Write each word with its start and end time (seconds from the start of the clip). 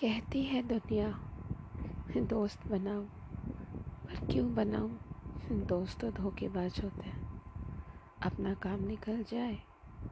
कहती 0.00 0.42
है 0.42 0.62
दुनिया, 0.62 1.10
दोस्त 2.16 2.66
बनाओ 2.66 3.02
पर 4.04 4.32
क्यों 4.32 4.54
बनाऊँ? 4.54 4.98
दोस्त 5.52 6.00
तो 6.00 6.10
धोखेबाज 6.10 6.80
होते 6.84 7.08
हैं। 7.08 7.42
अपना 8.22 8.54
काम 8.54 8.80
निकल 8.80 9.22
जाए 9.22 9.58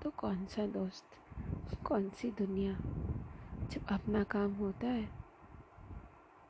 तो 0.02 0.10
कौन 0.10 0.46
सा 0.46 0.66
दोस्त? 0.66 1.04
कौन 1.86 2.10
सी 2.10 2.30
दुनिया? 2.30 2.72
जब 3.70 3.86
अपना 3.86 4.24
काम 4.24 4.52
होता 4.54 4.86
है, 4.86 5.08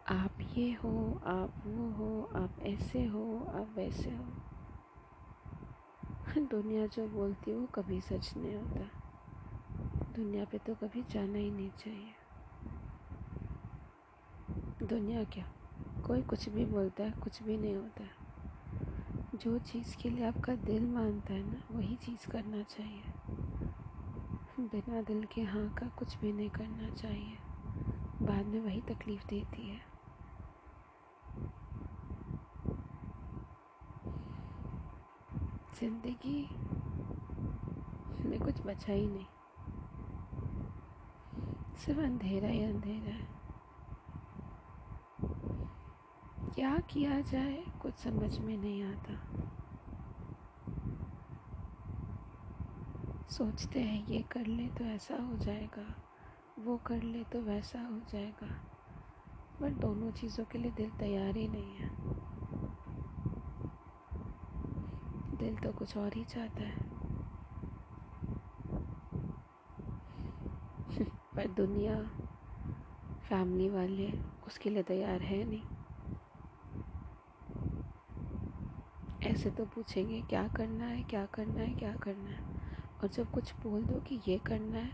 आप 0.08 0.30
ये 0.56 0.72
हो, 0.72 1.20
आप 1.24 1.52
वो 1.66 1.90
हो, 1.90 2.30
आप 2.36 2.50
ऐसे 2.60 3.06
हो, 3.06 3.46
आप 3.54 3.72
वैसे 3.76 4.10
हो। 4.10 4.24
दुनिया 6.38 6.86
जो 6.86 7.08
बोलती 7.08 7.50
है 7.50 7.56
वो 7.56 7.66
कभी 7.66 8.00
सच 8.00 8.36
नहीं 8.36 8.54
होता। 8.54 8.90
दुनिया 10.12 10.44
पे 10.44 10.58
तो 10.58 10.74
कभी 10.74 11.02
जाना 11.02 11.38
ही 11.38 11.50
नहीं 11.50 11.70
चाहिए। 11.70 12.25
दुनिया 14.86 15.24
क्या? 15.24 15.44
कोई 16.06 16.22
कुछ 16.22 16.48
भी 16.48 16.64
बोलता 16.64 17.04
है, 17.04 17.10
कुछ 17.10 17.42
भी 17.42 17.56
नहीं 17.58 17.76
होता 17.76 18.02
है। 18.02 18.26
जो 19.34 19.58
चीज़ 19.58 19.96
के 19.96 20.10
लिए 20.10 20.24
आपका 20.24 20.54
दिल 20.54 20.86
मानता 20.86 21.34
है 21.34 21.42
ना, 21.42 21.60
वही 21.70 21.96
चीज़ 21.96 22.30
करना 22.30 22.62
चाहिए। 22.62 23.02
बिना 24.60 25.02
दिल 25.02 25.24
के 25.24 25.42
हाँ 25.42 25.68
का 25.74 25.88
कुछ 25.88 26.18
भी 26.18 26.32
नहीं 26.32 26.50
करना 26.50 26.90
चाहिए। 26.90 27.38
बाद 28.22 28.46
में 28.46 28.60
वही 28.60 28.80
तकलीफ़ 28.80 29.26
देती 29.26 29.68
है। 29.68 29.80
ज़िंदगी 35.80 36.48
में 38.28 38.40
कुछ 38.40 38.66
बचा 38.66 38.92
ही 38.92 39.06
नहीं। 39.06 39.26
सिर्फ़ 41.76 42.00
अंधेरा 42.00 42.48
ही 42.48 42.62
अंधेरा 42.62 43.14
है। 43.14 43.45
क्या 46.56 46.80
किया 46.80 47.20
जाए, 47.20 47.64
कुछ 47.82 47.94
समझ 47.94 48.40
में 48.40 48.56
नहीं 48.56 48.82
आता। 48.82 49.18
सोचते 53.28 53.80
हैं, 53.80 54.06
ये 54.06 54.22
कर 54.22 54.46
ले 54.46 54.68
तो 54.68 54.84
ऐसा 54.84 55.14
हो 55.14 55.36
जाएगा, 55.36 55.94
वो 56.58 56.76
कर 56.76 57.02
ले 57.02 57.24
तो 57.24 57.40
वैसा 57.40 57.80
हो 57.80 58.00
जाएगा। 58.12 58.48
बट 59.62 59.72
दोनों 59.80 60.10
चीज़ों 60.10 60.44
के 60.44 60.58
लिए 60.58 60.70
दिल 60.70 60.90
तैयार 60.90 61.36
ही 61.36 61.48
नहीं 61.48 61.76
है। 61.76 61.90
दिल 65.38 65.56
तो 65.56 65.72
कुछ 65.72 65.96
और 65.96 66.12
ही 66.14 66.24
चाहता 66.24 66.64
है। 66.64 66.74
पर 71.36 71.48
दुनिया, 71.48 72.02
फैमिली 73.28 73.68
वाले, 73.68 74.12
उसके 74.46 74.70
लिए 74.70 74.82
तैयार 74.82 75.22
है 75.22 75.44
नहीं। 75.44 75.75
ऐसे 79.26 79.50
तो 79.50 79.64
पूछेंगे, 79.64 80.20
क्या 80.22 80.48
करना 80.48 80.86
है, 80.86 81.02
क्या 81.02 81.26
करना 81.26 81.62
है, 81.62 81.74
क्या 81.74 81.92
करना 81.92 82.30
है? 82.30 82.40
और 83.02 83.08
जब 83.08 83.30
कुछ 83.30 83.54
बोल 83.62 83.84
दो 83.84 84.00
कि 84.00 84.20
ये 84.26 84.38
करना 84.38 84.78
है, 84.78 84.92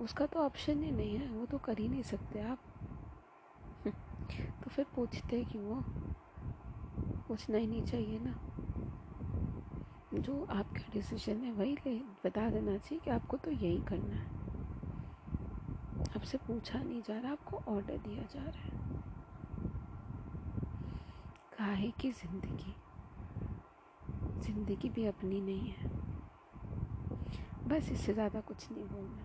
उसका 0.00 0.26
तो 0.26 0.40
ऑप्शन 0.40 0.82
ही 0.82 0.90
नहीं 0.90 1.16
है, 1.16 1.28
वो 1.28 1.46
तो 1.46 1.58
कर 1.58 1.78
ही 1.78 1.88
नहीं 1.88 2.02
सकते 2.02 2.40
आप। 2.40 2.58
तो 4.62 4.70
फिर 4.70 4.86
पूछते 4.94 5.44
कि 5.44 5.58
वो, 5.58 5.84
पूछना 7.28 7.58
ही 7.58 7.66
नहीं 7.66 7.82
चाहिए 7.82 8.18
ना। 8.18 8.34
जो 10.12 10.42
आपका 10.50 10.92
डिसीज़न 10.92 11.44
है, 11.44 11.52
वही 11.52 11.74
ले, 11.74 11.98
बता 12.24 12.50
देना 12.50 12.78
चाहिए 12.78 13.00
कि 13.00 13.10
आपको 13.10 13.36
तो 13.36 13.50
यही 13.50 13.80
करना 13.86 14.16
है। 14.16 14.26
आपसे 16.16 16.38
पूछा 16.38 16.78
नहीं 16.78 17.02
जा 17.02 17.18
रहा, 17.20 17.32
आपको 17.32 17.62
ऑर्डर 17.68 17.98
दिया 17.98 18.22
जा 18.22 18.42
रहा 18.42 18.62
है। 18.62 18.70
काहे 21.58 21.90
की 21.90 22.10
ज़िंदगी 22.12 22.76
ज़िंदगी 24.42 24.88
भी 24.90 25.06
अपनी 25.06 25.40
नहीं 25.40 25.70
है। 25.70 25.90
बस 27.68 27.90
इससे 27.92 28.12
ज़्यादा 28.12 28.40
कुछ 28.40 28.70
नहीं 28.72 28.84
बोलना। 28.84 29.22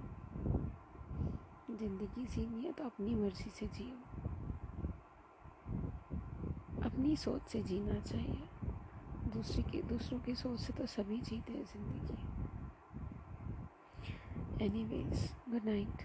ज़िंदगी 1.78 2.25
जीनी 2.25 2.66
है 2.66 2.72
तो 2.72 2.83
अपनी 2.83 3.16
मर्ज़ी 3.16 3.50
से 3.50 3.67
जियो। 3.67 3.97
अपनी 6.85 7.16
सोच 7.16 7.41
से 7.51 7.61
जीना 7.63 8.00
चाहिए। 8.01 8.44
दूसरे 9.33 9.63
की, 9.63 9.81
दूसरों 9.83 10.19
की 10.19 10.35
सोच 10.35 10.59
से 10.59 10.73
तो 10.73 10.85
सभी 10.88 11.17
जीते 11.22 11.53
हैं 11.53 11.66
ज़िंदगी। 11.66 12.17
Any 14.66 14.83
ways 14.85 15.31
good 15.50 15.66
night 15.66 16.01